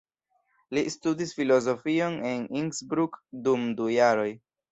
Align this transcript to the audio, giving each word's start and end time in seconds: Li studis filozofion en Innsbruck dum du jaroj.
Li 0.75 0.81
studis 0.93 1.33
filozofion 1.41 2.17
en 2.31 2.43
Innsbruck 2.61 3.21
dum 3.49 3.71
du 3.81 3.93
jaroj. 3.99 4.29